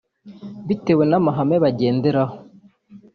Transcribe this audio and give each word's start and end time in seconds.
bitewe 0.67 1.03
n’amahame 1.09 1.55
bagenderaho 1.63 2.35